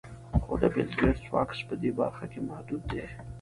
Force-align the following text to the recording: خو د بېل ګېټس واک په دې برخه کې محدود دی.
خو 0.43 0.53
د 0.61 0.63
بېل 0.73 0.89
ګېټس 0.99 1.23
واک 1.31 1.49
په 1.69 1.75
دې 1.81 1.89
برخه 1.99 2.25
کې 2.31 2.39
محدود 2.49 2.81
دی. 2.91 3.05